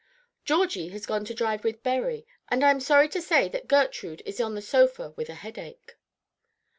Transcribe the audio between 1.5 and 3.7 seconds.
with Berry, and I am sorry to say that